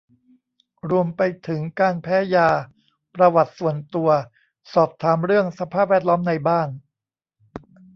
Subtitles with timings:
[0.89, 2.49] รวมไปถึงการแพ้ยา
[3.15, 4.09] ประวัติส่วนตัว
[4.73, 6.69] สอบถามเรื่องสภาพแวดล้อมในบ้าน